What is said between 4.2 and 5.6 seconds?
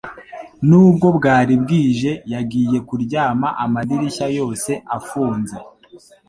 yose afunze